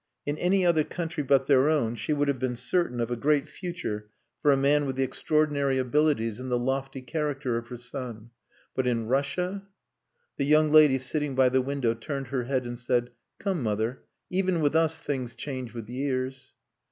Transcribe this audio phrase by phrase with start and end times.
[0.25, 3.47] In any other country but their own she would have been certain of a great
[3.47, 4.09] future
[4.41, 8.31] for a man with the extraordinary abilities and the lofty character of her son
[8.73, 9.61] but in Russia....
[10.37, 14.01] The young lady sitting by the window turned her head and said "Come, mother.
[14.31, 16.55] Even with us things change with years."